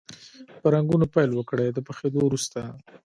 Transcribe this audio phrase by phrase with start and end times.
[0.61, 2.59] په رنګولو پیل وکړئ د پخېدو وروسته.